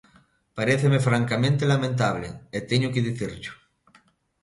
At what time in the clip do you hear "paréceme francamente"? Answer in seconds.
0.57-1.69